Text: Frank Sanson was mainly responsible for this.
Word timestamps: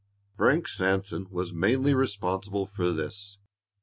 Frank 0.35 0.67
Sanson 0.67 1.27
was 1.29 1.53
mainly 1.53 1.93
responsible 1.93 2.65
for 2.65 2.91
this. 2.91 3.37